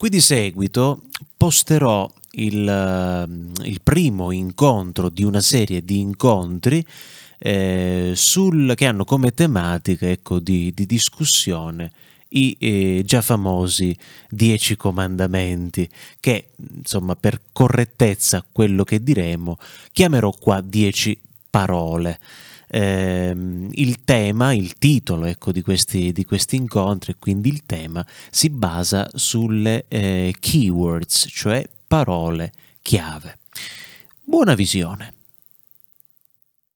[0.00, 1.02] Qui di seguito
[1.36, 6.82] posterò il, eh, il primo incontro di una serie di incontri
[7.36, 11.92] eh, sul, che hanno come tematica ecco, di, di discussione
[12.28, 13.94] i eh, già famosi
[14.30, 15.86] dieci comandamenti
[16.18, 19.58] che insomma per correttezza quello che diremo
[19.92, 21.20] chiamerò qua dieci
[21.50, 22.18] parole
[22.70, 23.34] eh,
[23.72, 29.10] il tema, il titolo ecco, di, questi, di questi incontri, quindi il tema, si basa
[29.12, 33.38] sulle eh, keywords, cioè parole chiave.
[34.22, 35.14] Buona visione.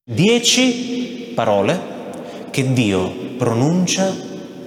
[0.02, 1.92] Dieci parole
[2.50, 4.12] che Dio pronuncia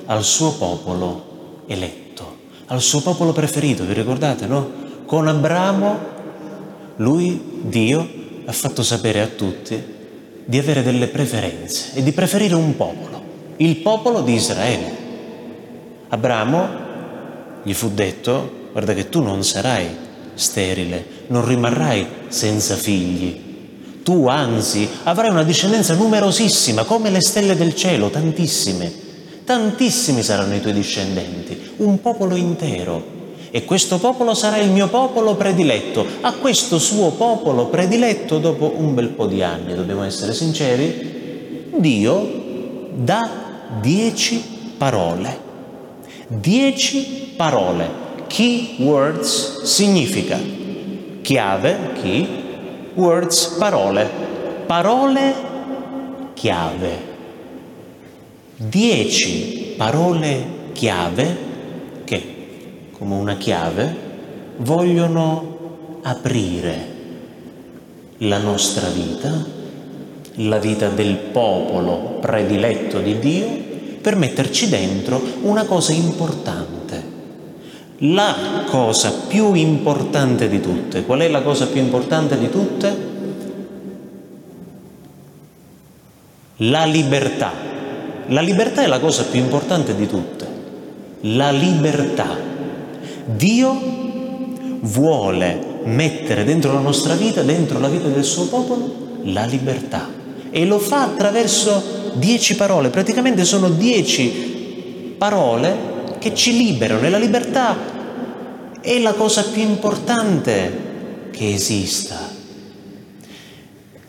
[0.05, 4.85] al suo popolo eletto, al suo popolo preferito, vi ricordate, no?
[5.05, 6.15] Con Abramo,
[6.97, 9.95] lui, Dio, ha fatto sapere a tutti
[10.49, 13.21] di avere delle preferenze e di preferire un popolo,
[13.57, 14.95] il popolo di Israele.
[16.07, 16.67] Abramo
[17.63, 19.85] gli fu detto, guarda che tu non sarai
[20.35, 23.43] sterile, non rimarrai senza figli.
[24.03, 28.89] Tu anzi avrai una discendenza numerosissima come le stelle del cielo, tantissime.
[29.43, 33.16] Tantissimi saranno i tuoi discendenti, un popolo intero
[33.49, 36.05] e questo popolo sarà il mio popolo prediletto.
[36.21, 42.45] A questo suo popolo prediletto, dopo un bel po' di anni, dobbiamo essere sinceri, Dio
[42.93, 43.29] dà
[43.81, 44.43] dieci
[44.77, 45.45] parole.
[46.27, 48.05] Dieci parole.
[48.27, 50.37] Key words significa
[51.21, 52.27] chiave, key,
[52.95, 54.09] words, parole.
[54.65, 55.33] Parole
[56.33, 57.15] chiave.
[58.57, 61.46] Dieci parole chiave
[62.97, 63.95] come una chiave,
[64.57, 66.95] vogliono aprire
[68.19, 69.45] la nostra vita,
[70.35, 73.65] la vita del popolo prediletto di Dio,
[74.01, 77.15] per metterci dentro una cosa importante.
[78.01, 81.03] La cosa più importante di tutte.
[81.03, 82.95] Qual è la cosa più importante di tutte?
[86.57, 87.51] La libertà.
[88.27, 90.47] La libertà è la cosa più importante di tutte.
[91.21, 92.46] La libertà.
[93.35, 93.77] Dio
[94.81, 100.09] vuole mettere dentro la nostra vita, dentro la vita del suo popolo, la libertà.
[100.49, 107.17] E lo fa attraverso dieci parole, praticamente sono dieci parole che ci liberano e la
[107.17, 107.77] libertà
[108.79, 110.85] è la cosa più importante
[111.31, 112.35] che esista.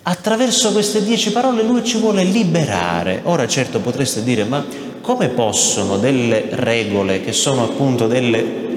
[0.03, 3.21] Attraverso queste dieci parole lui ci vuole liberare.
[3.25, 4.65] Ora certo potreste dire, ma
[5.01, 8.68] come possono delle regole che sono appunto delle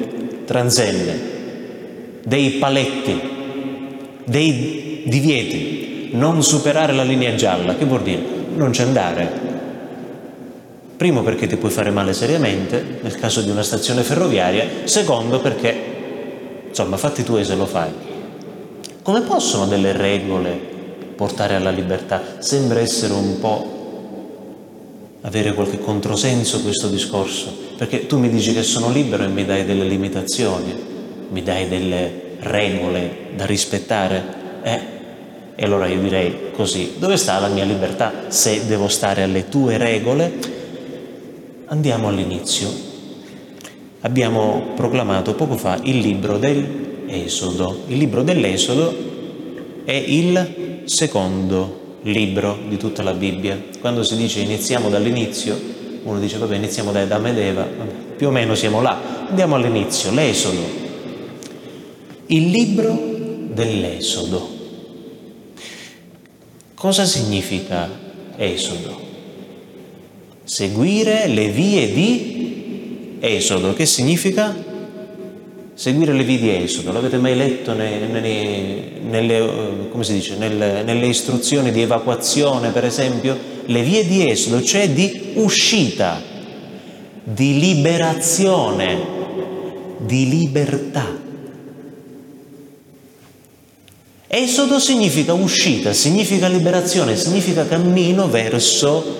[0.52, 1.20] transenne,
[2.26, 3.22] dei paletti,
[4.26, 8.22] dei divieti, non superare la linea gialla, che vuol dire?
[8.54, 9.50] Non ci andare.
[10.98, 15.74] Primo perché ti puoi fare male seriamente, nel caso di una stazione ferroviaria, secondo perché,
[16.68, 17.90] insomma, fatti tu e se lo fai.
[19.02, 20.52] Come possono delle regole
[21.16, 22.22] portare alla libertà?
[22.40, 23.80] Sembra essere un po'
[25.22, 29.66] avere qualche controsenso questo discorso, perché tu mi dici che sono libero e mi dai
[29.66, 30.72] delle limitazioni,
[31.30, 34.24] mi dai delle regole da rispettare,
[34.62, 34.80] eh?
[35.56, 39.78] E allora io direi così, dove sta la mia libertà se devo stare alle tue
[39.78, 40.32] regole?
[41.66, 42.70] Andiamo all'inizio.
[44.02, 47.86] Abbiamo proclamato poco fa il libro dell'Esodo.
[47.88, 48.96] Il libro dell'Esodo
[49.86, 53.60] è il secondo libro di tutta la Bibbia.
[53.80, 58.28] Quando si dice iniziamo dall'inizio, uno dice vabbè iniziamo da Adamo ed Eva, vabbè, più
[58.28, 60.80] o meno siamo là, andiamo all'inizio, l'Esodo.
[62.28, 62.98] Il libro
[63.52, 64.60] dell'Esodo.
[66.74, 67.90] Cosa significa
[68.36, 69.00] Esodo?
[70.44, 73.74] Seguire le vie di Esodo.
[73.74, 74.70] Che significa?
[75.82, 76.92] seguire le vie di Esodo.
[76.92, 83.36] L'avete mai letto nei, nei, nelle, eh, dice, nelle, nelle istruzioni di evacuazione, per esempio?
[83.66, 86.22] Le vie di Esodo, cioè di uscita,
[87.24, 89.20] di liberazione,
[90.00, 91.20] di libertà.
[94.28, 99.20] Esodo significa uscita, significa liberazione, significa cammino verso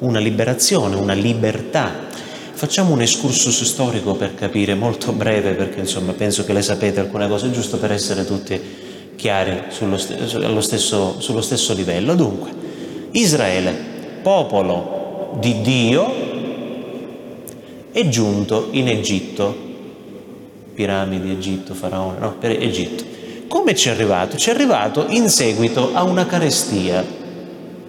[0.00, 2.08] una liberazione, una libertà.
[2.52, 7.28] Facciamo un excursus storico per capire, molto breve, perché insomma penso che le sapete alcune
[7.28, 8.60] cose, giusto per essere tutti
[9.16, 12.14] chiari sullo, stesso, sullo stesso livello.
[12.14, 12.50] Dunque,
[13.12, 13.72] Israele,
[14.22, 16.12] popolo di Dio,
[17.92, 19.54] è giunto in Egitto,
[20.74, 23.04] piramidi, Egitto, faraone, no, per Egitto.
[23.48, 24.36] Come ci è arrivato?
[24.36, 27.04] Ci è arrivato in seguito a una carestia.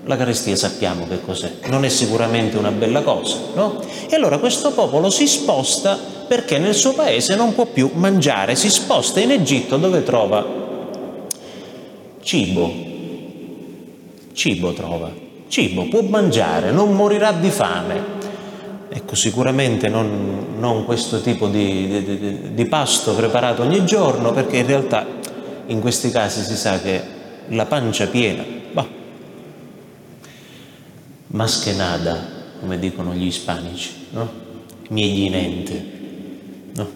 [0.05, 3.79] La carestia sappiamo che cos'è, non è sicuramente una bella cosa, no?
[4.09, 8.69] E allora questo popolo si sposta perché nel suo paese non può più mangiare, si
[8.69, 10.43] sposta in Egitto dove trova
[12.23, 12.90] cibo,
[14.33, 15.11] cibo trova,
[15.47, 18.19] cibo, può mangiare, non morirà di fame.
[18.89, 24.65] Ecco, sicuramente non, non questo tipo di, di, di, pasto preparato ogni giorno, perché in
[24.65, 25.05] realtà
[25.67, 27.01] in questi casi si sa che
[27.47, 28.43] la pancia piena,
[28.73, 28.87] bah,
[31.27, 34.29] maschenada, come dicono gli ispanici, no?
[34.89, 35.85] Miegli niente,
[36.73, 36.89] no?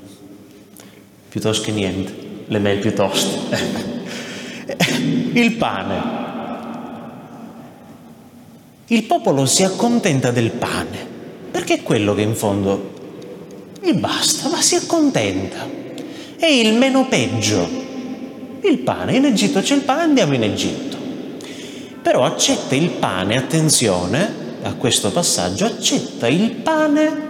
[1.29, 2.13] Piuttosto che niente,
[2.47, 3.55] le me piuttosto.
[5.33, 6.25] Il pane.
[8.87, 11.13] Il popolo si accontenta del pane
[11.49, 12.93] perché è quello che in fondo
[13.81, 15.67] gli basta, ma si accontenta.
[16.37, 17.67] È il meno peggio.
[18.61, 20.97] Il pane, in Egitto c'è il pane, andiamo in Egitto.
[22.01, 27.23] Però accetta il pane, attenzione a questo passaggio, accetta il pane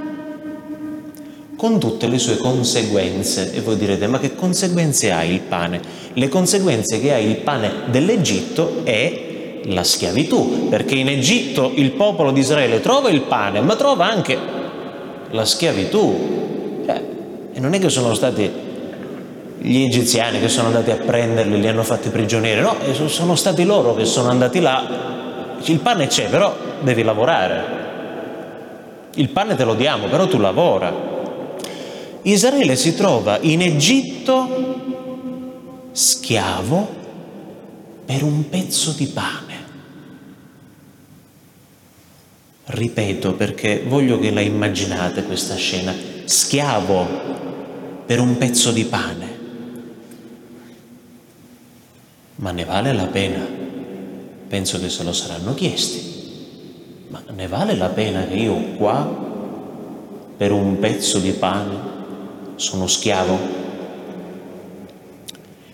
[1.55, 3.53] con tutte le sue conseguenze.
[3.53, 5.79] E voi direte, ma che conseguenze ha il pane?
[6.11, 9.24] Le conseguenze che ha il pane dell'Egitto è
[9.67, 14.37] la schiavitù, perché in Egitto il popolo di Israele trova il pane, ma trova anche
[15.29, 16.83] la schiavitù.
[16.85, 17.03] Cioè,
[17.53, 18.63] e non è che sono stati
[19.57, 22.75] gli egiziani che sono andati a prenderli, li hanno fatti prigionieri, no,
[23.07, 25.57] sono stati loro che sono andati là.
[25.63, 27.83] Il pane c'è, però devi lavorare.
[29.15, 30.93] Il pane te lo diamo, però tu lavora.
[32.21, 34.73] Israele si trova in Egitto
[35.91, 37.03] schiavo
[38.05, 39.44] per un pezzo di pane.
[42.75, 45.93] Ripeto perché voglio che la immaginate questa scena,
[46.25, 47.07] schiavo
[48.05, 49.37] per un pezzo di pane.
[52.35, 53.47] Ma ne vale la pena?
[54.49, 56.03] Penso che se lo saranno chiesti.
[57.07, 59.09] Ma ne vale la pena che io qua,
[60.35, 61.77] per un pezzo di pane,
[62.55, 63.39] sono schiavo?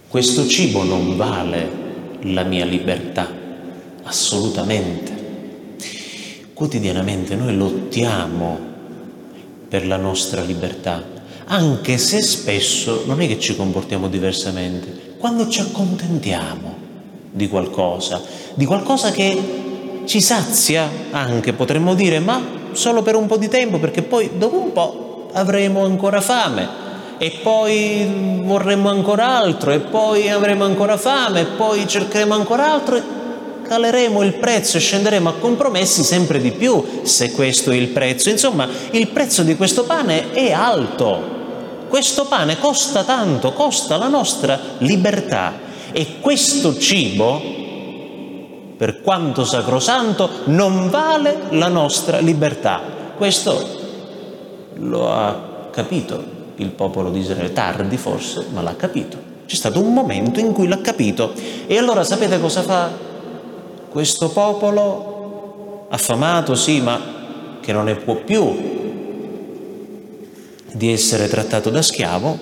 [0.08, 1.68] Questo cibo non vale
[2.22, 3.28] la mia libertà,
[4.04, 5.21] assolutamente.
[6.62, 8.60] Quotidianamente noi lottiamo
[9.68, 11.04] per la nostra libertà,
[11.46, 16.76] anche se spesso non è che ci comportiamo diversamente, quando ci accontentiamo
[17.32, 18.22] di qualcosa,
[18.54, 22.40] di qualcosa che ci sazia anche, potremmo dire, ma
[22.74, 26.68] solo per un po' di tempo, perché poi dopo un po' avremo ancora fame
[27.18, 33.21] e poi vorremmo ancora altro e poi avremo ancora fame e poi cercheremo ancora altro
[33.72, 38.28] caleremo il prezzo e scenderemo a compromessi sempre di più se questo è il prezzo.
[38.28, 41.40] Insomma, il prezzo di questo pane è alto.
[41.88, 45.54] Questo pane costa tanto, costa la nostra libertà
[45.94, 47.42] e questo cibo,
[48.76, 52.82] per quanto sacrosanto, non vale la nostra libertà.
[53.16, 53.68] Questo
[54.80, 56.22] lo ha capito
[56.58, 59.30] il popolo di Israele, tardi forse, ma l'ha capito.
[59.46, 61.32] C'è stato un momento in cui l'ha capito.
[61.68, 63.10] E allora sapete cosa fa
[63.92, 68.70] questo popolo affamato, sì, ma che non ne può più
[70.72, 72.40] di essere trattato da schiavo,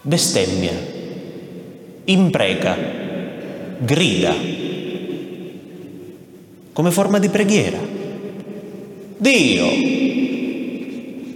[0.00, 0.72] bestemmia,
[2.04, 2.78] impreca,
[3.76, 4.34] grida,
[6.72, 7.78] come forma di preghiera.
[9.18, 9.66] Dio,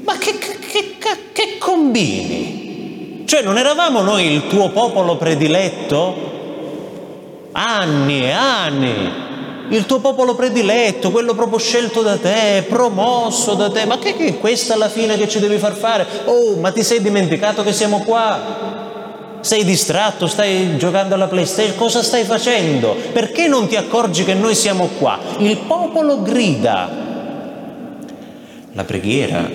[0.05, 0.59] ma che, che,
[0.99, 2.64] che, che combini?
[3.35, 6.15] Cioè non eravamo noi il tuo popolo prediletto?
[7.51, 9.13] Anni e anni.
[9.71, 13.87] Il tuo popolo prediletto, quello proprio scelto da te, promosso da te.
[13.87, 16.07] Ma che, è questa alla fine che ci devi far fare?
[16.27, 19.39] Oh, ma ti sei dimenticato che siamo qua?
[19.41, 22.95] Sei distratto, stai giocando alla PlayStation, cosa stai facendo?
[23.13, 25.19] Perché non ti accorgi che noi siamo qua?
[25.39, 26.89] Il popolo grida.
[28.75, 29.51] La preghiera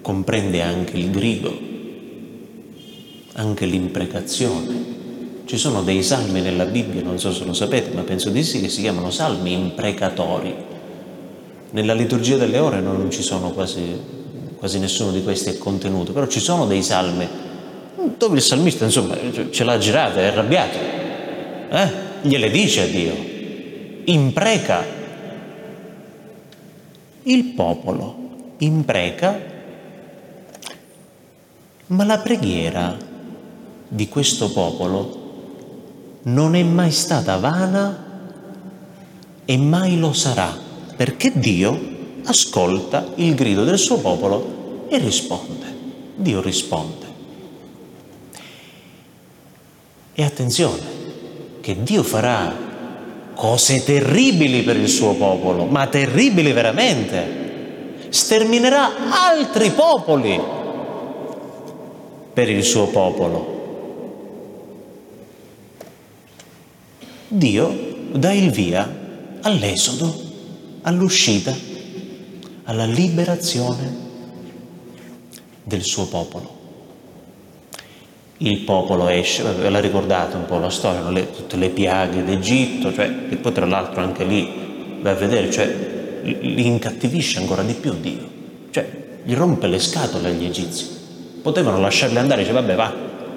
[0.00, 1.68] comprende anche il grido
[3.34, 4.98] anche l'imprecazione.
[5.44, 8.60] Ci sono dei salmi nella Bibbia, non so se lo sapete, ma penso di sì,
[8.60, 10.54] che si chiamano salmi imprecatori.
[11.70, 13.98] Nella liturgia delle ore non ci sono quasi,
[14.56, 17.26] quasi nessuno di questi è contenuto, però ci sono dei salmi
[18.16, 19.16] dove il salmista, insomma,
[19.50, 20.78] ce l'ha girata, è arrabbiato.
[21.70, 21.90] Eh?
[22.22, 23.14] Gliele dice a Dio.
[24.04, 24.84] Impreca.
[27.22, 28.20] Il popolo
[28.58, 29.40] impreca,
[31.86, 32.96] ma la preghiera
[33.92, 35.18] di questo popolo
[36.22, 38.06] non è mai stata vana
[39.44, 40.56] e mai lo sarà,
[40.96, 41.78] perché Dio
[42.24, 45.66] ascolta il grido del suo popolo e risponde.
[46.14, 47.06] Dio risponde.
[50.12, 50.82] E attenzione,
[51.60, 52.54] che Dio farà
[53.34, 57.38] cose terribili per il suo popolo, ma terribili veramente.
[58.10, 58.90] Sterminerà
[59.30, 60.40] altri popoli
[62.32, 63.59] per il suo popolo.
[67.32, 68.92] Dio dà il via
[69.42, 70.12] all'esodo,
[70.82, 71.54] all'uscita,
[72.64, 74.08] alla liberazione
[75.62, 76.58] del suo popolo.
[78.38, 82.92] Il popolo esce, ve l'ha ricordato un po' la storia, le, tutte le piaghe d'Egitto,
[82.92, 87.74] cioè, e poi tra l'altro anche lì vai a vedere, cioè, li incattivisce ancora di
[87.74, 88.28] più Dio,
[88.72, 90.98] cioè gli rompe le scatole agli egizi.
[91.40, 92.92] Potevano lasciarli andare, dice vabbè va,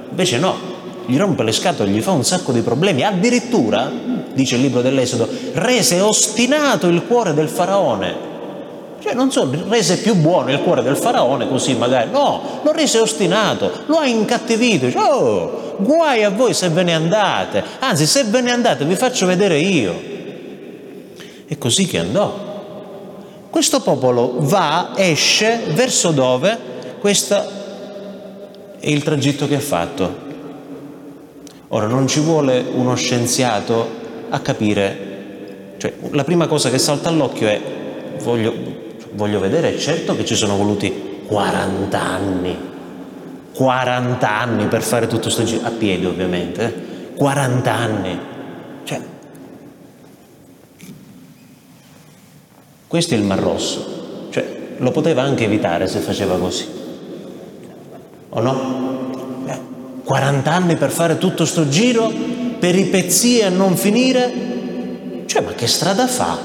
[0.09, 0.72] invece no,
[1.05, 3.91] gli rompe le scatole, gli fa un sacco di problemi, addirittura,
[4.33, 8.31] dice il libro dell'Esodo, rese ostinato il cuore del faraone
[9.03, 12.99] cioè non so, rese più buono il cuore del faraone così magari, no, lo rese
[12.99, 18.23] ostinato, lo ha incattivito, dice, oh, guai a voi se ve ne andate, anzi se
[18.23, 20.11] ve ne andate vi faccio vedere io.
[21.45, 22.51] È così che andò.
[23.49, 26.57] Questo popolo va, esce, verso dove?
[27.01, 27.35] Questo
[28.79, 30.22] è il tragitto che ha fatto.
[31.73, 33.89] Ora non ci vuole uno scienziato
[34.29, 37.59] a capire, cioè la prima cosa che salta all'occhio è
[38.19, 38.53] voglio,
[39.13, 42.55] voglio vedere, certo che ci sono voluti 40 anni,
[43.55, 47.15] 40 anni per fare tutto questo giro, a piedi ovviamente, eh?
[47.15, 48.19] 40 anni.
[48.83, 49.01] Cioè,
[52.85, 54.45] questo è il Mar Rosso, cioè
[54.77, 56.67] lo poteva anche evitare se faceva così,
[58.29, 58.82] o no?
[60.13, 62.11] Eh, 40 anni per fare tutto questo giro,
[62.59, 66.37] peripezie a non finire, cioè ma che strada fa?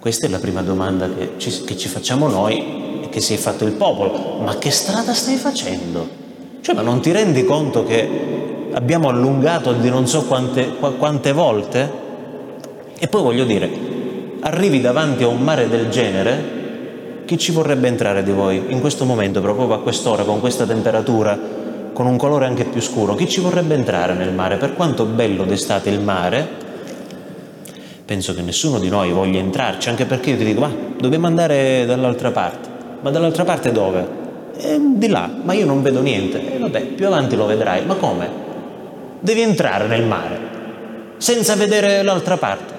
[0.00, 3.36] Questa è la prima domanda che ci, che ci facciamo noi e che si è
[3.36, 4.40] fatto il popolo.
[4.42, 6.22] Ma che strada stai facendo?
[6.60, 11.90] Cioè, ma non ti rendi conto che abbiamo allungato di non so quante, quante volte?
[12.98, 13.70] E poi voglio dire,
[14.40, 19.04] arrivi davanti a un mare del genere, chi ci vorrebbe entrare di voi in questo
[19.04, 21.53] momento, proprio a quest'ora, con questa temperatura,
[21.94, 23.14] con un colore anche più scuro?
[23.14, 24.58] Chi ci vorrebbe entrare nel mare?
[24.58, 26.46] Per quanto bello d'estate il mare,
[28.04, 31.86] penso che nessuno di noi voglia entrarci, anche perché io ti dico, ma dobbiamo andare
[31.86, 32.68] dall'altra parte.
[33.00, 34.22] Ma dall'altra parte dove?
[34.56, 36.52] Eh, di là, ma io non vedo niente.
[36.52, 37.86] E eh, vabbè, più avanti lo vedrai.
[37.86, 38.28] Ma come?
[39.20, 40.38] Devi entrare nel mare,
[41.16, 42.72] senza vedere l'altra parte.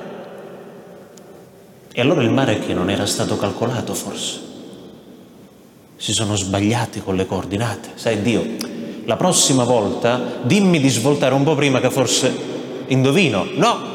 [1.92, 4.40] E allora il mare che non era stato calcolato forse.
[5.96, 7.92] Si sono sbagliati con le coordinate.
[7.96, 8.44] Sai Dio,
[9.06, 12.34] la prossima volta dimmi di svoltare un po' prima che forse
[12.88, 13.48] indovino.
[13.54, 13.94] No,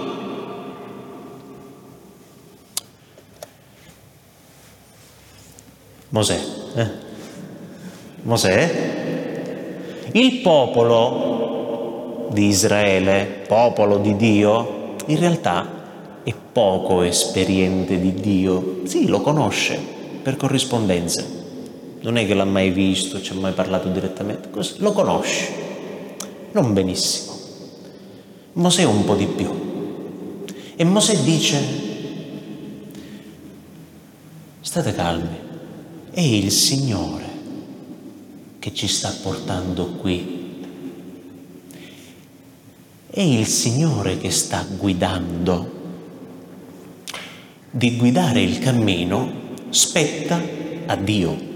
[6.10, 6.40] Mosè.
[6.74, 6.88] Eh?
[8.22, 10.08] Mosè?
[10.12, 15.78] Il popolo di Israele, popolo di Dio, in realtà
[16.24, 18.80] è poco esperiente di Dio.
[18.84, 19.78] Sì, lo conosce
[20.22, 21.39] per corrispondenza.
[22.02, 25.48] Non è che l'ha mai visto, ci ha mai parlato direttamente, lo conosce,
[26.52, 27.38] non benissimo.
[28.54, 29.68] Mosè un po' di più.
[30.76, 31.58] E Mosè dice,
[34.60, 35.36] state calmi,
[36.10, 37.28] è il Signore
[38.58, 40.38] che ci sta portando qui.
[43.10, 45.78] È il Signore che sta guidando.
[47.70, 49.32] Di guidare il cammino
[49.68, 50.40] spetta
[50.86, 51.49] a Dio.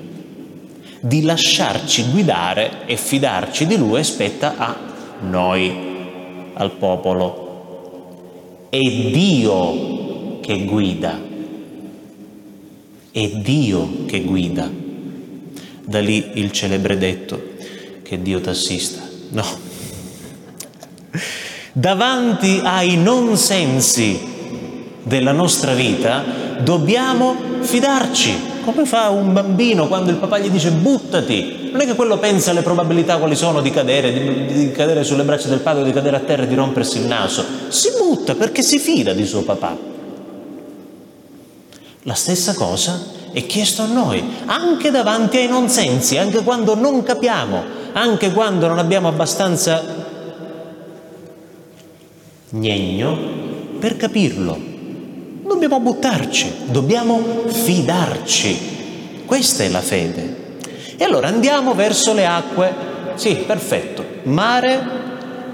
[1.07, 4.77] Di lasciarci guidare e fidarci di Lui spetta a
[5.21, 8.69] noi, al popolo.
[8.71, 11.33] È Dio che guida
[13.15, 14.69] è Dio che guida.
[15.85, 17.41] Da lì il celebre detto
[18.03, 19.03] che Dio t'assista.
[19.29, 19.45] No.
[21.71, 24.19] Davanti ai non sensi
[25.05, 26.25] della nostra vita
[26.59, 28.35] dobbiamo fidarci,
[28.65, 31.71] come fa un bambino quando il papà gli dice buttati.
[31.71, 35.23] Non è che quello pensa alle probabilità quali sono di cadere, di, di cadere sulle
[35.23, 37.45] braccia del padre, di cadere a terra e di rompersi il naso.
[37.69, 39.77] Si butta perché si fida di suo papà.
[42.03, 43.03] La stessa cosa
[43.33, 48.67] è chiesto a noi, anche davanti ai non sensi, anche quando non capiamo, anche quando
[48.67, 49.83] non abbiamo abbastanza
[52.51, 53.19] gnegno
[53.79, 54.74] per capirlo.
[55.47, 59.23] Dobbiamo buttarci, dobbiamo fidarci.
[59.25, 60.57] Questa è la fede.
[60.97, 62.73] E allora andiamo verso le acque.
[63.15, 64.05] Sì, perfetto.
[64.25, 64.81] Mare,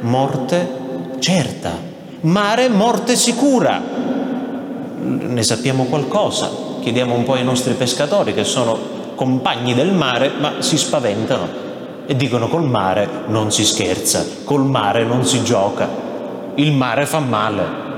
[0.01, 0.79] morte
[1.19, 1.73] certa.
[2.21, 4.01] Mare, morte sicura
[5.01, 8.79] ne sappiamo qualcosa, chiediamo un po' ai nostri pescatori che sono
[9.15, 11.69] compagni del mare, ma si spaventano
[12.07, 16.09] e dicono col mare non si scherza, col mare non si gioca.
[16.57, 17.90] il mare fa male.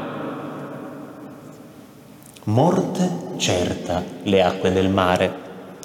[2.46, 5.32] Morte certa le acque del mare,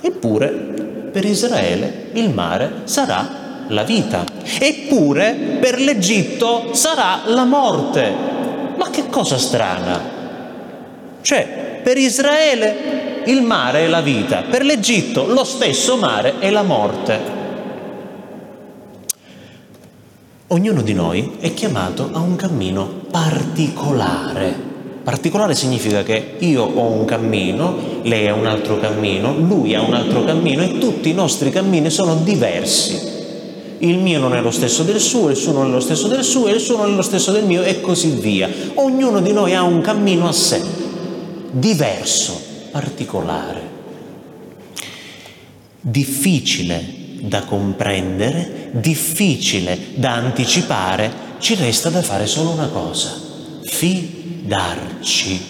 [0.01, 0.49] eppure
[1.11, 4.23] per Israele il mare sarà la vita,
[4.57, 8.11] eppure per l'Egitto sarà la morte.
[8.75, 10.01] Ma che cosa strana!
[11.21, 16.63] Cioè, per Israele il mare è la vita, per l'Egitto lo stesso mare è la
[16.63, 17.19] morte.
[20.47, 24.66] Ognuno di noi è chiamato a un cammino particolare.
[25.07, 29.93] Particolare significa che io ho un cammino, lei ha un altro cammino, lui ha un
[29.93, 32.99] altro cammino e tutti i nostri cammini sono diversi.
[33.77, 36.25] Il mio non è lo stesso del suo, il suo non è lo stesso del
[36.25, 38.49] suo, il suo non è lo stesso del mio e così via.
[38.73, 40.61] Ognuno di noi ha un cammino a sé,
[41.51, 42.37] diverso,
[42.71, 43.61] particolare,
[45.79, 46.85] difficile
[47.21, 51.09] da comprendere, difficile da anticipare,
[51.39, 53.17] ci resta da fare solo una cosa,
[54.47, 55.41] fidarci,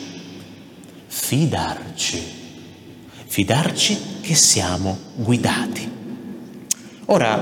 [1.05, 2.23] fidarci,
[3.27, 5.91] fidarci che siamo guidati.
[7.05, 7.39] Ora,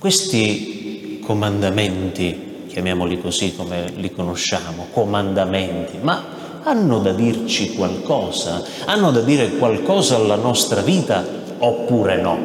[0.00, 6.24] questi comandamenti, chiamiamoli così come li conosciamo, comandamenti, ma
[6.64, 11.24] hanno da dirci qualcosa, hanno da dire qualcosa alla nostra vita
[11.58, 12.38] oppure no?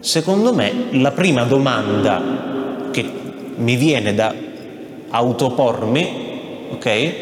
[0.00, 2.49] Secondo me la prima domanda
[3.60, 4.34] mi viene da
[5.10, 6.08] autopormi,
[6.72, 7.12] ok?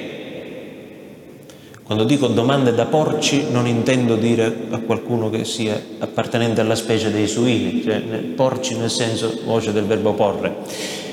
[1.83, 7.11] Quando dico domande da porci non intendo dire a qualcuno che sia appartenente alla specie
[7.11, 11.07] dei suini, cioè porci nel senso voce del verbo porre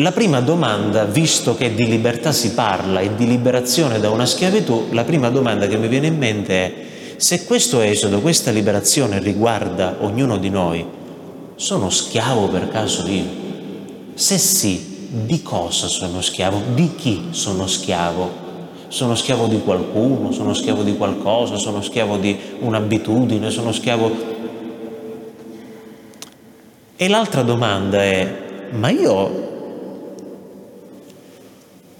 [0.00, 4.88] la prima domanda, visto che di libertà si parla e di liberazione da una schiavitù,
[4.90, 6.74] la prima domanda che mi viene in mente è
[7.16, 10.84] se questo esodo, questa liberazione riguarda ognuno di noi,
[11.54, 13.45] sono schiavo per caso io?
[14.16, 16.62] Se sì, di cosa sono schiavo?
[16.72, 18.44] Di chi sono schiavo?
[18.88, 20.32] Sono schiavo di qualcuno?
[20.32, 21.56] Sono schiavo di qualcosa?
[21.56, 23.50] Sono schiavo di un'abitudine?
[23.50, 24.10] Sono schiavo...
[26.96, 29.44] E l'altra domanda è, ma io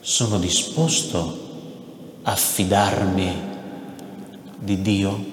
[0.00, 1.38] sono disposto
[2.22, 3.32] a fidarmi
[4.58, 5.24] di Dio?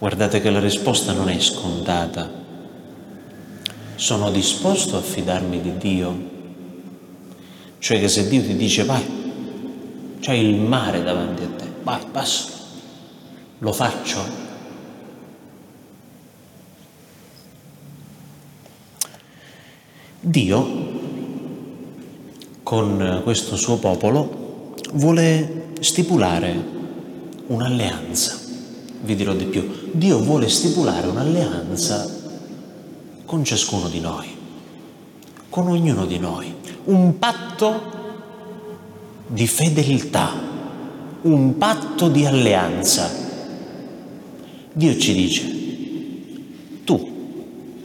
[0.00, 2.45] Guardate che la risposta non è scontata.
[3.96, 6.34] Sono disposto a fidarmi di Dio?
[7.78, 9.02] Cioè che se Dio ti dice vai,
[10.20, 12.50] c'è il mare davanti a te, vai, passo,
[13.58, 14.44] lo faccio.
[20.20, 20.84] Dio
[22.62, 26.54] con questo suo popolo vuole stipulare
[27.46, 28.38] un'alleanza.
[29.00, 32.15] Vi dirò di più, Dio vuole stipulare un'alleanza
[33.26, 34.26] con ciascuno di noi,
[35.50, 37.94] con ognuno di noi, un patto
[39.26, 40.32] di fedeltà,
[41.22, 43.10] un patto di alleanza.
[44.72, 45.54] Dio ci dice,
[46.84, 47.14] tu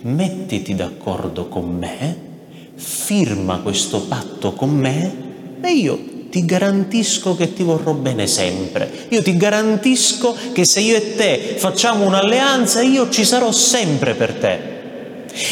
[0.02, 2.30] mettiti d'accordo con me
[2.76, 5.30] firma questo patto con me
[5.62, 9.08] e io ti garantisco che ti vorrò bene sempre.
[9.10, 14.34] Io ti garantisco che se io e te facciamo un'alleanza, io ci sarò sempre per
[14.36, 14.71] te.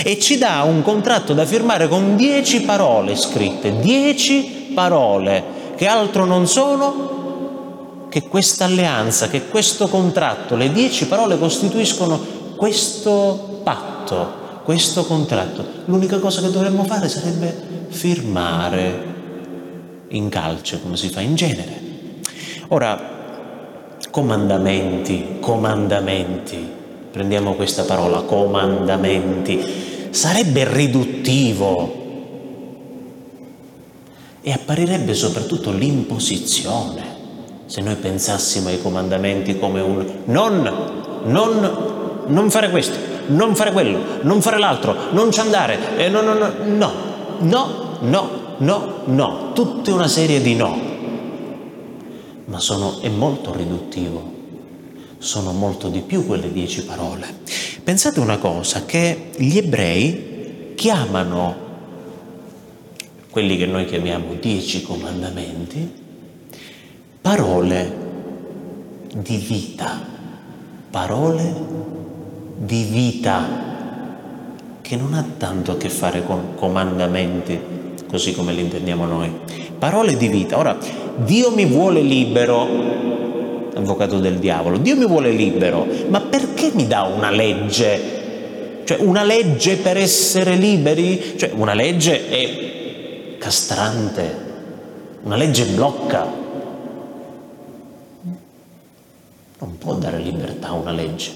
[0.03, 5.43] E ci dà un contratto da firmare con dieci parole scritte, dieci parole,
[5.75, 12.19] che altro non sono che questa alleanza, che questo contratto, le dieci parole costituiscono
[12.55, 14.39] questo patto
[14.69, 15.65] questo contratto.
[15.85, 19.07] L'unica cosa che dovremmo fare sarebbe firmare
[20.09, 21.81] in calce, come si fa in genere.
[22.67, 26.69] Ora, comandamenti, comandamenti,
[27.11, 31.97] prendiamo questa parola, comandamenti, sarebbe riduttivo
[34.41, 37.17] e apparirebbe soprattutto l'imposizione.
[37.65, 43.99] Se noi pensassimo ai comandamenti come un non, non, non fare questo, non fare quello,
[44.21, 46.91] non fare l'altro, non ci andare, eh, no, no, no, no,
[47.39, 50.87] no, no, no, no, tutta una serie di no.
[52.45, 54.38] Ma sono, è molto riduttivo,
[55.19, 57.27] sono molto di più quelle dieci parole.
[57.83, 61.67] Pensate una cosa, che gli ebrei chiamano
[63.29, 65.91] quelli che noi chiamiamo dieci comandamenti,
[67.21, 68.07] parole
[69.13, 70.01] di vita,
[70.89, 71.53] parole
[72.57, 73.67] di vita
[74.81, 77.59] che non ha tanto a che fare con comandamenti,
[78.09, 79.31] così come li intendiamo noi.
[79.77, 80.57] Parole di vita.
[80.57, 80.75] Ora,
[81.17, 82.67] Dio mi vuole libero,
[83.79, 88.17] avvocato del diavolo, Dio mi vuole libero, ma perché mi dà una legge?
[88.83, 91.35] Cioè una legge per essere liberi?
[91.37, 94.35] Cioè una legge è castrante,
[95.23, 96.37] una legge blocca.
[99.61, 101.31] Non può dare libertà a una legge.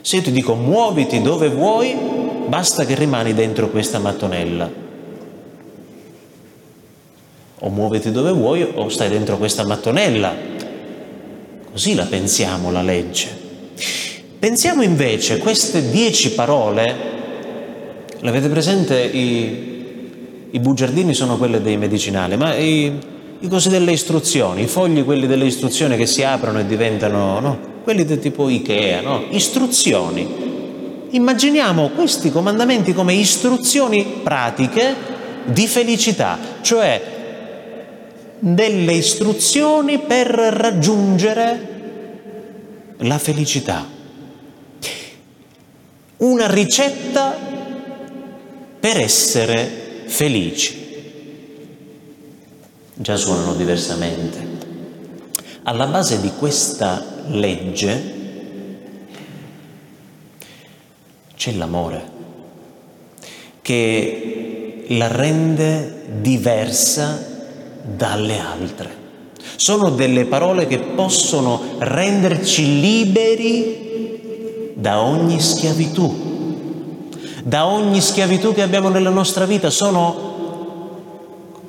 [0.00, 1.96] Se io ti dico muoviti dove vuoi,
[2.46, 4.84] basta che rimani dentro questa mattonella
[7.60, 10.54] o muoviti dove vuoi o stai dentro questa mattonella.
[11.76, 13.28] Così la pensiamo la legge.
[14.38, 16.96] Pensiamo invece queste dieci parole,
[18.20, 22.90] l'avete presente i, i bugiardini sono quelle dei medicinali, ma i,
[23.40, 27.58] i cosi delle istruzioni, i fogli quelli delle istruzioni che si aprono e diventano, no?
[27.82, 29.24] Quelli del tipo Ikea, no?
[29.28, 30.26] Istruzioni.
[31.10, 34.94] Immaginiamo questi comandamenti come istruzioni pratiche
[35.44, 37.15] di felicità, cioè
[38.38, 41.74] delle istruzioni per raggiungere
[42.98, 43.86] la felicità.
[46.18, 47.36] Una ricetta
[48.80, 50.84] per essere felici.
[52.94, 54.54] Già suonano diversamente.
[55.64, 58.14] Alla base di questa legge
[61.36, 62.14] c'è l'amore
[63.60, 67.35] che la rende diversa
[67.86, 69.04] dalle altre.
[69.56, 77.04] Sono delle parole che possono renderci liberi da ogni schiavitù,
[77.42, 79.70] da ogni schiavitù che abbiamo nella nostra vita.
[79.70, 80.34] Sono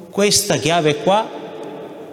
[0.10, 1.30] questa chiave qua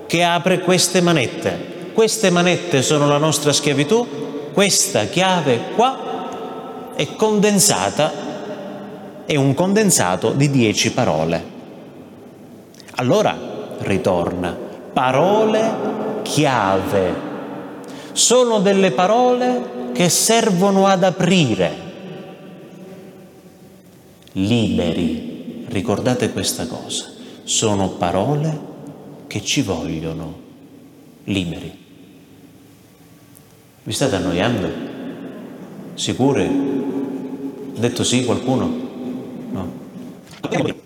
[0.06, 1.72] che apre queste manette.
[1.94, 4.06] Queste manette sono la nostra schiavitù,
[4.52, 8.12] questa chiave qua è condensata,
[9.24, 11.52] è un condensato di dieci parole.
[12.96, 14.56] Allora, ritorna.
[14.92, 17.32] Parole chiave.
[18.12, 21.82] Sono delle parole che servono ad aprire.
[24.32, 25.66] Liberi.
[25.68, 27.06] Ricordate questa cosa.
[27.44, 28.72] Sono parole
[29.26, 30.42] che ci vogliono
[31.24, 31.82] liberi.
[33.82, 34.68] Vi state annoiando?
[35.94, 36.48] Sicuri?
[37.76, 38.82] Detto sì qualcuno?
[39.50, 40.82] No.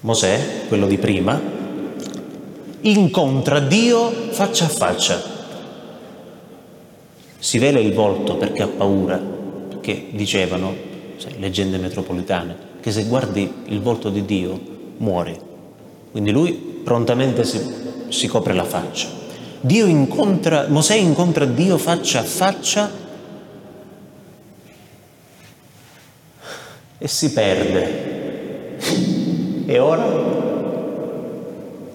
[0.00, 1.40] Mosè, quello di prima,
[2.80, 5.22] incontra Dio faccia a faccia.
[7.38, 10.74] Si vela il volto perché ha paura, perché dicevano,
[11.16, 14.58] sai, leggende metropolitane, che se guardi il volto di Dio
[14.96, 15.38] muori.
[16.10, 17.60] Quindi lui prontamente si,
[18.08, 19.19] si copre la faccia.
[19.62, 22.90] Incontra, Mosè incontra Dio faccia a faccia
[26.96, 28.78] e si perde.
[29.66, 30.06] E ora?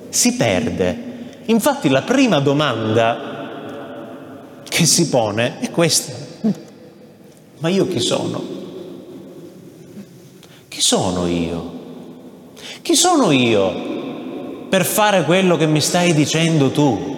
[0.10, 1.14] Si perde.
[1.46, 3.34] Infatti la prima domanda
[4.64, 6.14] che si pone è questa.
[7.60, 8.44] Ma io chi sono?
[10.68, 11.74] Chi sono io?
[12.82, 17.15] Chi sono io per fare quello che mi stai dicendo tu?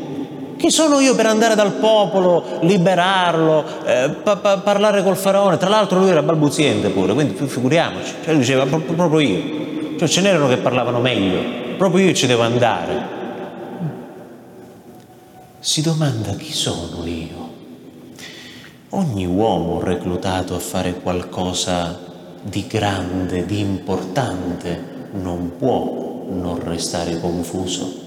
[0.58, 5.58] Chi sono io per andare dal popolo, liberarlo, eh, pa- pa- parlare col faraone?
[5.58, 9.98] Tra l'altro lui era balbuziente pure, quindi figuriamoci, cioè lui diceva proprio, proprio io.
[10.00, 13.16] Cioè ce n'erano che parlavano meglio, proprio io ci devo andare.
[15.60, 17.50] Si domanda chi sono io?
[18.90, 22.00] Ogni uomo reclutato a fare qualcosa
[22.42, 28.06] di grande, di importante, non può non restare confuso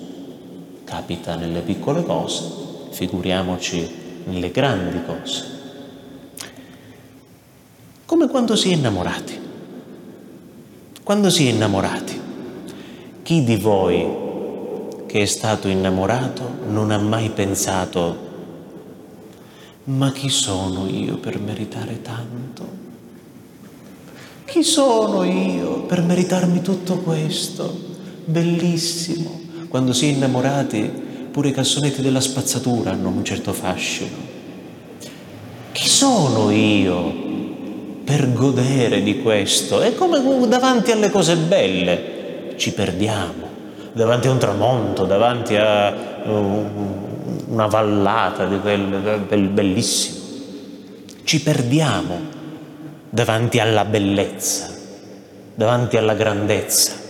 [0.91, 2.43] capita nelle piccole cose,
[2.91, 3.89] figuriamoci
[4.25, 5.59] nelle grandi cose.
[8.05, 9.39] Come quando si è innamorati.
[11.05, 12.21] Quando si è innamorati,
[13.23, 14.19] chi di voi
[15.07, 18.29] che è stato innamorato non ha mai pensato,
[19.85, 22.79] ma chi sono io per meritare tanto?
[24.45, 27.73] Chi sono io per meritarmi tutto questo?
[28.25, 29.50] Bellissimo.
[29.71, 30.81] Quando si è innamorati,
[31.31, 34.17] pure i cassonetti della spazzatura hanno un certo fascino.
[35.71, 37.15] Chi sono io
[38.03, 39.81] per godere di questo?
[39.81, 43.49] È come davanti alle cose belle ci perdiamo,
[43.93, 50.19] davanti a un tramonto, davanti a una vallata di quel bellissimo.
[51.23, 52.19] Ci perdiamo
[53.09, 54.69] davanti alla bellezza,
[55.55, 57.07] davanti alla grandezza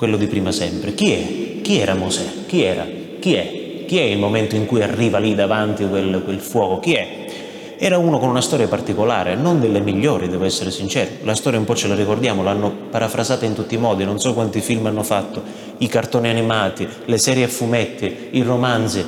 [0.00, 0.94] quello di prima sempre.
[0.94, 1.60] Chi è?
[1.60, 2.24] Chi era Mosè?
[2.46, 2.86] Chi era?
[3.18, 3.84] Chi è?
[3.86, 6.80] Chi è il momento in cui arriva lì davanti quel, quel fuoco?
[6.80, 7.18] Chi è?
[7.76, 11.10] era uno con una storia particolare, non delle migliori, devo essere sincero.
[11.22, 14.32] La storia un po' ce la ricordiamo, l'hanno parafrasata in tutti i modi, non so
[14.32, 15.42] quanti film hanno fatto,
[15.78, 19.04] i cartoni animati, le serie a fumetti, i romanzi,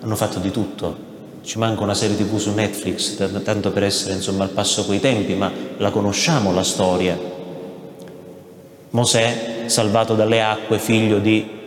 [0.00, 0.96] hanno fatto di tutto.
[1.42, 5.34] Ci manca una serie tv su Netflix, tanto per essere insomma al passo coi tempi,
[5.34, 7.18] ma la conosciamo la storia.
[8.90, 11.60] Mosè, salvato dalle acque, figlio di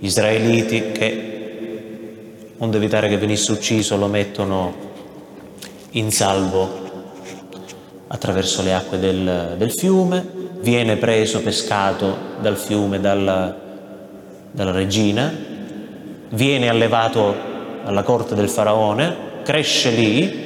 [0.00, 1.32] israeliti che
[2.58, 4.74] onde evitare che venisse ucciso, lo mettono
[5.92, 6.82] in salvo
[8.06, 10.24] attraverso le acque del, del fiume,
[10.60, 13.54] viene preso, pescato dal fiume, dalla,
[14.50, 15.32] dalla regina,
[16.30, 17.34] viene allevato
[17.84, 20.42] alla corte del faraone, cresce lì,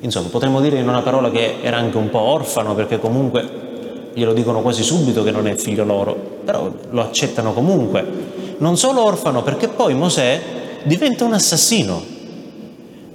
[0.00, 3.64] insomma potremmo dire in una parola che era anche un po' orfano perché comunque
[4.16, 8.02] glielo dicono quasi subito che non è figlio loro, però lo accettano comunque.
[8.56, 10.40] Non solo orfano perché poi Mosè
[10.84, 12.02] diventa un assassino.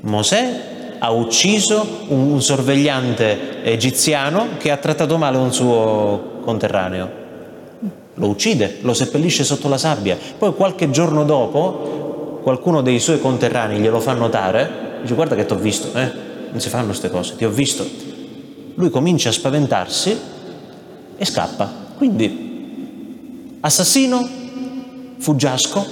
[0.02, 0.62] Mosè
[1.00, 7.10] ha ucciso un sorvegliante egiziano che ha trattato male un suo conterraneo.
[8.14, 10.16] Lo uccide, lo seppellisce sotto la sabbia.
[10.38, 15.54] Poi qualche giorno dopo qualcuno dei suoi conterranei glielo fa notare, dice guarda che ti
[15.54, 16.12] ho visto, eh?
[16.52, 17.84] non si fanno queste cose, ti ho visto.
[18.76, 20.40] Lui comincia a spaventarsi
[21.22, 21.72] e scappa.
[21.98, 24.28] Quindi assassino,
[25.20, 25.86] fuggiasco,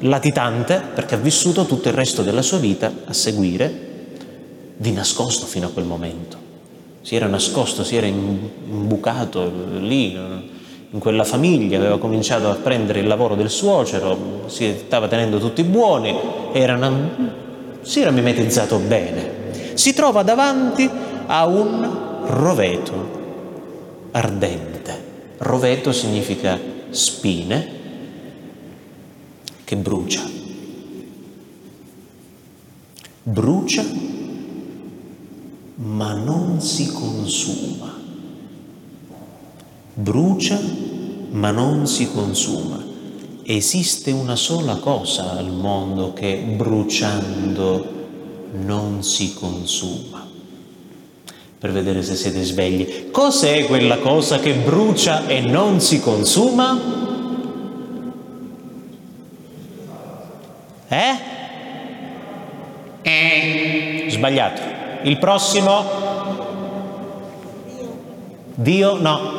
[0.00, 3.86] latitante, perché ha vissuto tutto il resto della sua vita a seguire
[4.76, 6.36] di nascosto fino a quel momento.
[7.02, 10.18] Si era nascosto, si era imbucato lì,
[10.90, 15.62] in quella famiglia, aveva cominciato a prendere il lavoro del suocero, si stava tenendo tutti
[15.62, 16.18] buoni,
[16.52, 16.92] era una,
[17.82, 19.74] si era mimetizzato bene.
[19.74, 20.90] Si trova davanti
[21.26, 23.17] a un roveto
[24.12, 25.36] ardente.
[25.38, 26.58] Roveto significa
[26.90, 27.76] spine
[29.64, 30.22] che brucia.
[33.22, 34.08] Brucia
[35.80, 37.94] ma non si consuma.
[39.94, 40.60] Brucia,
[41.30, 42.84] ma non si consuma.
[43.44, 47.96] Esiste una sola cosa al mondo che bruciando
[48.52, 50.17] non si consuma.
[51.58, 53.10] Per vedere se siete svegli.
[53.10, 56.80] Cos'è quella cosa che brucia e non si consuma?
[60.88, 61.18] Eh?
[63.02, 64.06] Eh.
[64.08, 64.62] Sbagliato.
[65.02, 65.84] Il prossimo?
[68.54, 69.00] Dio?
[69.00, 69.38] No.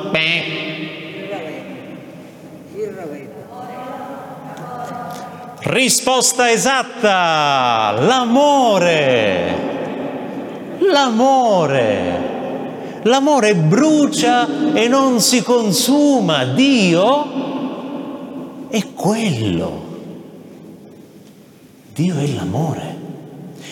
[5.61, 7.93] Risposta esatta!
[7.99, 9.68] L'amore!
[10.91, 12.27] L'amore!
[13.03, 16.45] L'amore brucia e non si consuma.
[16.45, 19.87] Dio è quello.
[21.93, 22.99] Dio è l'amore.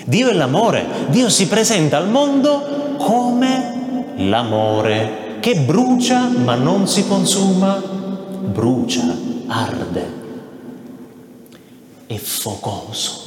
[0.07, 7.05] Dio è l'amore, Dio si presenta al mondo come l'amore che brucia ma non si
[7.05, 9.03] consuma, brucia,
[9.47, 10.11] arde.
[12.05, 13.19] È focoso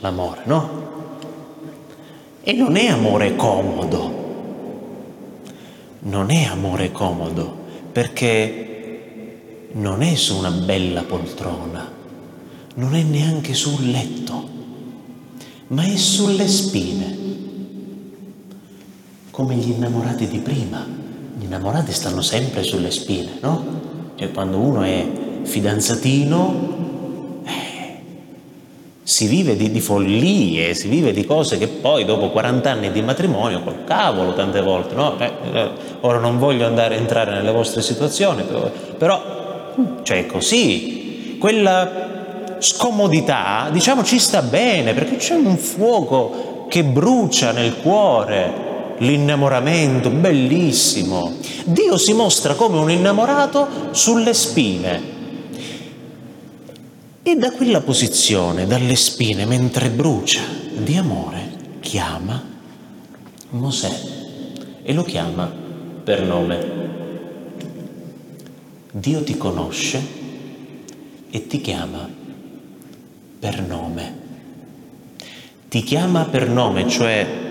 [0.00, 0.95] l'amore, no?
[2.48, 4.14] E non è amore comodo,
[6.02, 11.90] non è amore comodo perché non è su una bella poltrona,
[12.74, 14.54] non è neanche sul letto
[15.68, 17.16] ma è sulle spine,
[19.32, 20.86] come gli innamorati di prima.
[21.36, 24.14] Gli innamorati stanno sempre sulle spine, no?
[24.14, 25.04] Cioè quando uno è
[25.42, 26.85] fidanzatino,
[29.06, 33.02] si vive di, di, follie, si vive di cose che poi dopo 40 anni di
[33.02, 35.16] matrimonio, col cavolo tante volte, no?
[35.20, 38.42] Eh, eh, ora non voglio andare a entrare nelle vostre situazioni,
[38.98, 47.52] però cioè così, quella scomodità, diciamo ci sta bene perché c'è un fuoco che brucia
[47.52, 51.34] nel cuore, l'innamoramento, bellissimo.
[51.64, 55.14] Dio si mostra come un innamorato sulle spine.
[57.28, 60.42] E da quella posizione, dalle spine, mentre brucia
[60.76, 62.40] di amore, chiama
[63.50, 64.00] Mosè
[64.84, 65.52] e lo chiama
[66.04, 66.88] per nome.
[68.92, 70.00] Dio ti conosce
[71.28, 72.08] e ti chiama
[73.40, 74.14] per nome.
[75.68, 77.45] Ti chiama per nome, cioè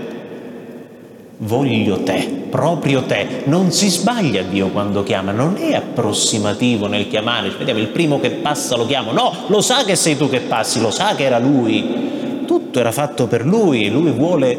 [1.38, 3.44] voglio te, proprio te.
[3.46, 8.32] Non si sbaglia Dio quando chiama, non è approssimativo nel chiamare, vediamo il primo che
[8.32, 11.40] passa lo chiamo, no, lo sa che sei tu che passi, lo sa che era
[11.40, 14.58] lui, tutto era fatto per lui, lui vuole,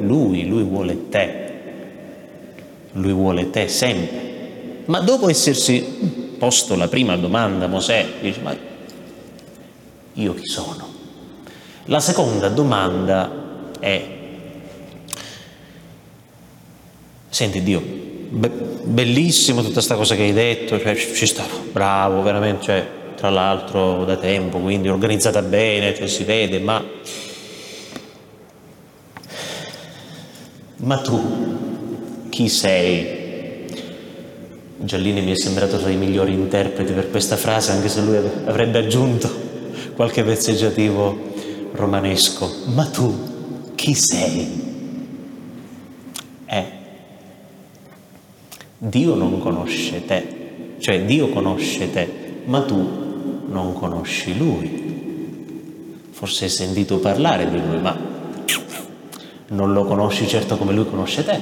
[0.00, 1.50] lui, lui vuole te,
[2.92, 4.24] lui vuole te sempre.
[4.86, 8.54] Ma dopo essersi posto la prima domanda, Mosè dice, ma
[10.12, 10.94] io chi sono?
[11.86, 13.30] La seconda domanda
[13.78, 14.15] è
[17.36, 18.48] Senti Dio, be-
[18.84, 24.06] bellissimo tutta questa cosa che hai detto, cioè, ci sta, bravo, veramente, cioè, tra l'altro
[24.06, 26.82] da tempo, quindi organizzata bene, cioè, si vede, ma...
[30.76, 33.66] Ma tu chi sei?
[34.78, 38.78] Giallini mi è sembrato tra i migliori interpreti per questa frase, anche se lui avrebbe
[38.78, 39.30] aggiunto
[39.94, 41.34] qualche vezzeggiativo
[41.72, 42.50] romanesco.
[42.72, 44.64] Ma tu chi sei?
[46.46, 46.84] Eh,
[48.78, 52.08] Dio non conosce te, cioè Dio conosce te,
[52.44, 54.84] ma tu non conosci Lui.
[56.10, 57.96] Forse hai sentito parlare di Lui, ma
[59.48, 61.40] non lo conosci certo come Lui conosce te,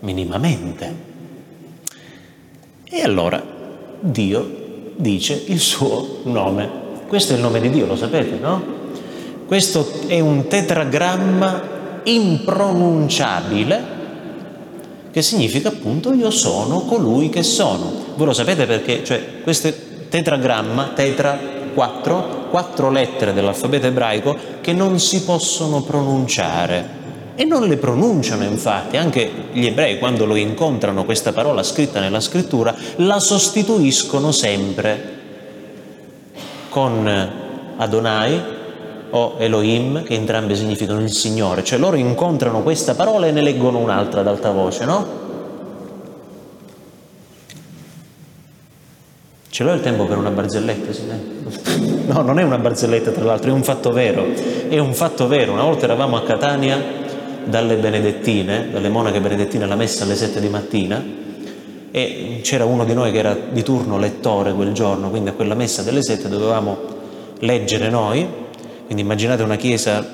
[0.00, 1.08] minimamente.
[2.84, 3.42] E allora
[4.00, 6.68] Dio dice il suo nome.
[7.06, 8.78] Questo è il nome di Dio, lo sapete, no?
[9.46, 11.62] Questo è un tetragramma
[12.04, 13.98] impronunciabile
[15.10, 17.92] che significa appunto io sono colui che sono.
[18.14, 19.02] Voi lo sapete perché?
[19.04, 19.72] Cioè, questo
[20.08, 21.38] tetragramma, tetra,
[21.74, 26.98] quattro, quattro lettere dell'alfabeto ebraico che non si possono pronunciare
[27.40, 32.20] e non le pronunciano infatti, anche gli ebrei quando lo incontrano questa parola scritta nella
[32.20, 35.18] scrittura, la sostituiscono sempre
[36.68, 37.32] con
[37.78, 38.58] Adonai
[39.10, 43.78] o Elohim, che entrambe significano il Signore, cioè loro incontrano questa parola e ne leggono
[43.78, 45.28] un'altra ad alta voce, no?
[49.48, 51.14] Ce l'ho il tempo per una barzelletta?
[52.06, 54.24] No, non è una barzelletta tra l'altro, è un fatto vero,
[54.68, 55.52] è un fatto vero.
[55.52, 56.80] Una volta eravamo a Catania
[57.44, 61.02] dalle benedettine, dalle monache benedettine alla messa alle sette di mattina
[61.90, 65.54] e c'era uno di noi che era di turno lettore quel giorno, quindi a quella
[65.54, 66.78] messa delle sette dovevamo
[67.40, 68.26] leggere noi,
[68.90, 70.04] quindi immaginate una chiesa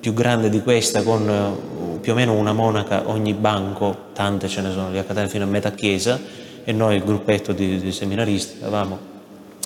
[0.00, 4.62] più grande di questa con uh, più o meno una monaca ogni banco, tante ce
[4.62, 6.18] ne sono lì a fino a metà chiesa
[6.64, 8.98] e noi il gruppetto di, di seminaristi avevamo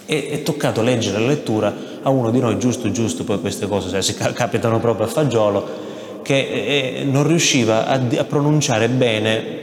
[0.04, 3.88] e è toccato leggere la lettura a uno di noi giusto giusto poi queste cose
[3.88, 9.60] cioè, si capitano proprio a fagiolo che eh, non riusciva a, a pronunciare bene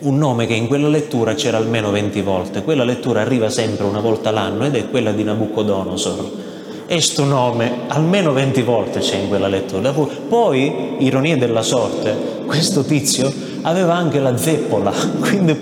[0.00, 2.62] un nome che in quella lettura c'era almeno 20 volte.
[2.62, 6.50] Quella lettura arriva sempre una volta l'anno ed è quella di Nabucodonosor.
[6.86, 9.92] E sto nome almeno 20 volte c'è in quella lettura.
[9.92, 15.56] Poi, ironia della sorte, questo tizio aveva anche la zeppola, quindi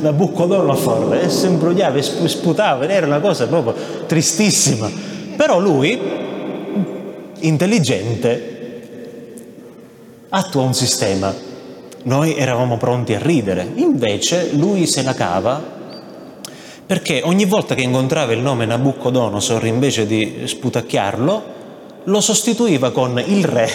[0.00, 3.74] Nabucodonosor, e si imbrogliava e sputava, era una cosa proprio
[4.06, 4.90] tristissima.
[5.36, 5.98] Però lui,
[7.40, 8.56] intelligente,
[10.28, 11.32] attua un sistema.
[12.02, 15.76] Noi eravamo pronti a ridere, invece lui se la cava
[16.88, 21.42] perché ogni volta che incontrava il nome Nabucodonosor, invece di sputacchiarlo,
[22.04, 23.70] lo sostituiva con il re,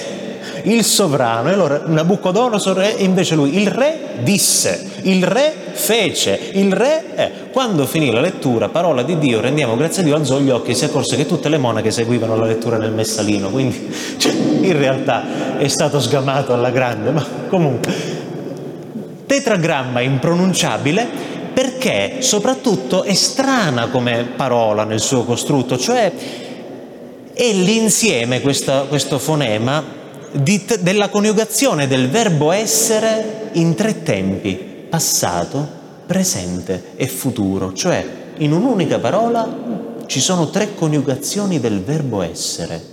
[0.63, 1.49] il sovrano.
[1.49, 7.31] E allora Nabucodonosor è invece lui, il re disse, il re fece, il re è.
[7.51, 10.73] Quando finì la lettura, parola di Dio, rendiamo grazie a Dio, alzò gli occhi e
[10.73, 15.59] si accorse che tutte le monache seguivano la lettura nel messalino, quindi cioè, in realtà
[15.59, 18.21] è stato sgamato alla grande, ma comunque
[19.27, 26.11] tetragramma impronunciabile perché soprattutto è strana come parola nel suo costrutto, cioè
[27.33, 29.83] è l'insieme questo, questo fonema
[30.31, 34.53] di, della coniugazione del verbo essere in tre tempi,
[34.89, 38.05] passato, presente e futuro, cioè
[38.37, 42.91] in un'unica parola ci sono tre coniugazioni del verbo essere.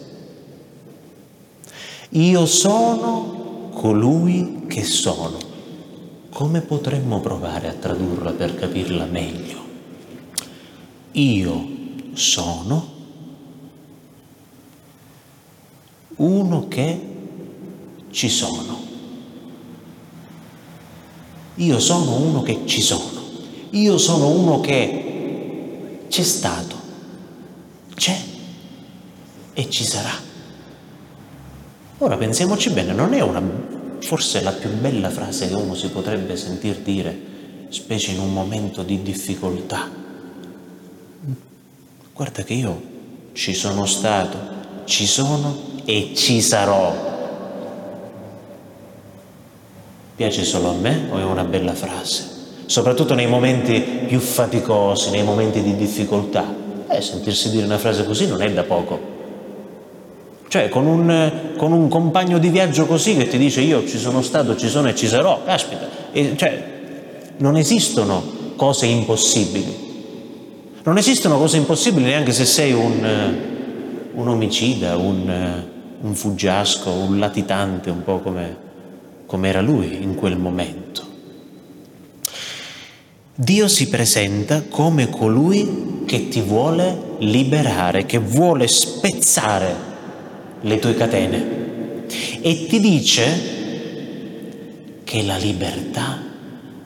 [2.11, 5.50] Io sono colui che sono.
[6.33, 9.59] Come potremmo provare a tradurla per capirla meglio?
[11.13, 11.69] Io
[12.13, 12.89] sono
[16.17, 17.09] uno che
[18.11, 18.79] ci sono.
[21.57, 23.21] Io sono uno che ci sono.
[23.71, 26.77] Io sono uno che c'è stato,
[27.95, 28.19] c'è
[29.53, 30.13] e ci sarà.
[31.99, 33.43] Ora pensiamoci bene, non è una,
[34.01, 37.17] forse la più bella frase che uno si potrebbe sentir dire,
[37.69, 39.89] specie in un momento di difficoltà.
[42.13, 42.83] Guarda che io
[43.33, 44.39] ci sono stato,
[44.85, 47.09] ci sono e ci sarò.
[50.17, 52.39] Piace solo a me o è una bella frase?
[52.67, 56.45] Soprattutto nei momenti più faticosi, nei momenti di difficoltà.
[56.89, 59.10] Eh, sentirsi dire una frase così non è da poco.
[60.51, 64.21] Cioè, con un, con un, compagno di viaggio così che ti dice io ci sono
[64.21, 66.65] stato, ci sono e ci sarò, caspita, e, cioè,
[67.37, 68.23] non esistono
[68.57, 69.89] cose impossibili.
[70.83, 73.35] Non esistono cose impossibili neanche se sei un,
[74.13, 75.63] un omicida, un,
[76.01, 78.69] un fuggiasco, un latitante, un po' come
[79.31, 81.07] come era lui in quel momento.
[83.33, 89.90] Dio si presenta come colui che ti vuole liberare, che vuole spezzare
[90.63, 91.59] le tue catene
[92.43, 93.59] e ti dice
[95.05, 96.29] che la libertà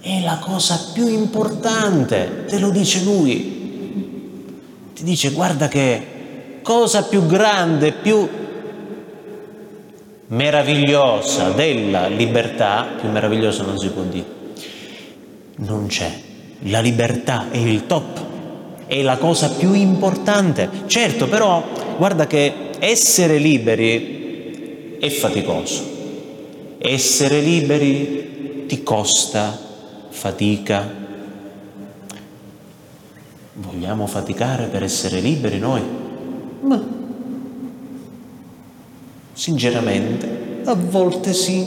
[0.01, 3.63] è la cosa più importante, te lo dice lui.
[4.95, 8.29] Ti dice guarda che cosa più grande, più
[10.27, 14.27] meravigliosa della libertà, più meravigliosa non si può dire,
[15.57, 16.13] non c'è.
[16.67, 18.21] La libertà è il top,
[18.87, 20.69] è la cosa più importante.
[20.87, 21.63] Certo, però
[21.97, 25.93] guarda che essere liberi è faticoso.
[26.79, 29.59] Essere liberi ti costa
[30.11, 31.03] fatica.
[33.55, 35.83] Vogliamo faticare per essere liberi noi?
[36.61, 36.83] Ma
[39.33, 41.67] sinceramente, a volte sì,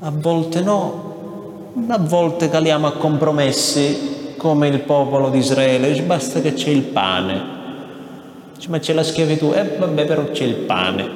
[0.00, 6.54] a volte no, a volte caliamo a compromessi come il popolo di Israele, basta che
[6.54, 7.59] c'è il pane.
[8.68, 11.08] Ma c'è la schiavitù, e eh, vabbè però c'è il pane.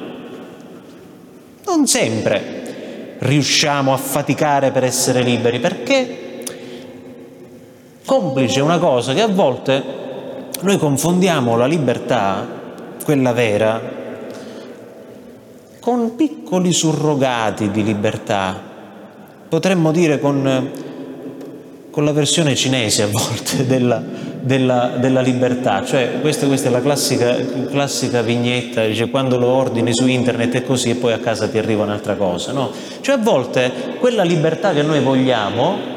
[1.65, 6.43] Non sempre riusciamo a faticare per essere liberi, perché
[8.05, 9.83] complice una cosa che a volte
[10.61, 12.47] noi confondiamo la libertà
[13.03, 13.79] quella vera,
[15.79, 18.59] con piccoli surrogati di libertà,
[19.47, 20.71] potremmo dire con,
[21.91, 24.01] con la versione cinese a volte della,
[24.45, 27.35] della, della libertà, cioè questa, questa è la classica,
[27.67, 31.57] classica, vignetta, dice quando lo ordini su internet è così e poi a casa ti
[31.57, 32.71] arriva un'altra cosa, no?
[33.01, 35.93] Cioè a volte quella libertà che noi vogliamo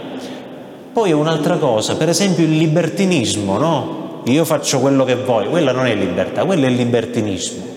[0.94, 4.22] poi è un'altra cosa, per esempio il libertinismo, no?
[4.24, 7.76] io faccio quello che voglio, quella non è libertà, quello è libertinismo.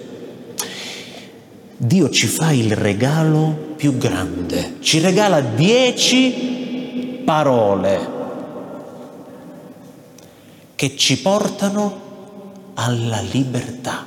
[1.76, 8.20] Dio ci fa il regalo più grande, ci regala dieci parole
[10.82, 14.04] che ci portano alla libertà.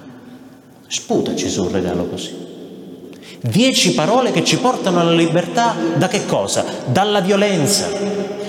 [0.89, 2.35] Sputaci sul regalo così.
[3.41, 6.65] Dieci parole che ci portano alla libertà da che cosa?
[6.87, 7.87] Dalla violenza,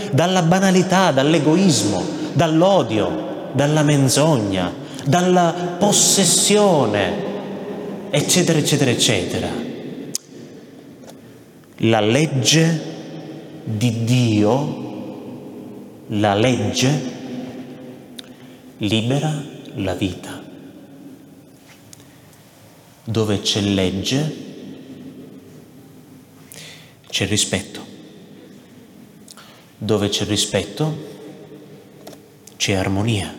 [0.10, 2.04] dalla banalità, dall'egoismo,
[2.34, 4.74] dall'odio, dalla menzogna,
[5.06, 7.14] dalla possessione,
[8.10, 9.48] eccetera, eccetera, eccetera.
[11.78, 12.82] La legge
[13.66, 14.84] di Dio,
[16.08, 17.14] la legge,
[18.88, 19.44] libera
[19.76, 20.44] la vita.
[23.04, 24.36] Dove c'è legge,
[27.08, 27.84] c'è rispetto.
[29.78, 31.14] Dove c'è rispetto,
[32.56, 33.34] c'è armonia.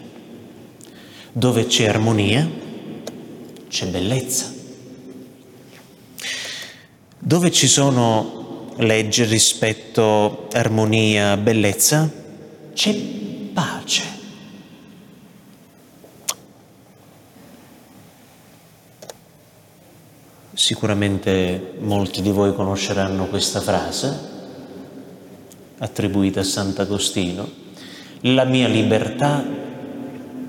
[1.32, 2.48] Dove c'è armonia,
[3.68, 4.52] c'è bellezza.
[7.18, 12.10] Dove ci sono legge, rispetto, armonia, bellezza,
[12.72, 12.94] c'è
[13.52, 14.15] pace.
[20.66, 24.18] Sicuramente molti di voi conosceranno questa frase
[25.78, 27.48] attribuita a Sant'Agostino.
[28.22, 29.44] La mia libertà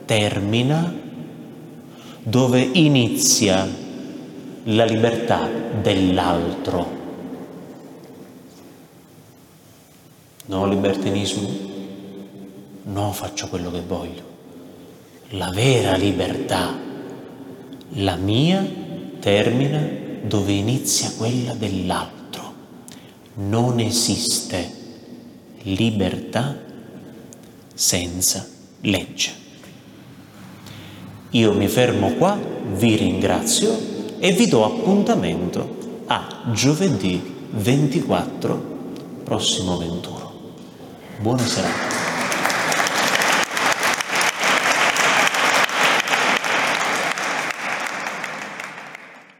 [0.06, 0.92] termina
[2.24, 3.70] dove inizia
[4.64, 5.48] la libertà
[5.84, 6.92] dell'altro.
[10.48, 11.50] No libertinismo,
[12.86, 14.24] no faccio quello che voglio.
[15.30, 16.76] La vera libertà,
[17.90, 18.68] la mia,
[19.20, 22.54] termina dove inizia quella dell'altro.
[23.36, 24.72] Non esiste
[25.64, 26.58] libertà
[27.74, 28.48] senza
[28.82, 29.32] legge.
[31.32, 32.40] Io mi fermo qua,
[32.74, 33.78] vi ringrazio
[34.20, 38.76] e vi do appuntamento a giovedì 24
[39.24, 40.32] prossimo 21.
[41.20, 42.07] Buona serata.